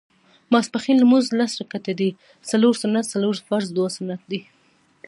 [0.51, 2.09] ماسپښېن لمونځ لس رکعته دی
[2.49, 4.41] څلور سنت څلور فرض دوه سنت دي